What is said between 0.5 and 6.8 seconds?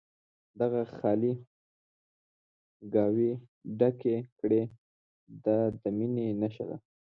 دغه خالي ګاوې ډکې کړي دا د مینې نښه ده.